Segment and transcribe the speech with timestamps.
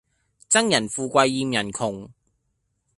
[0.03, 0.03] 憎
[0.71, 2.09] 人富貴厭人窮